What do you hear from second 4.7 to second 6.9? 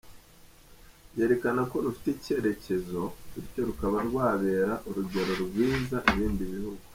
urugero rwiza ibindi bihugu.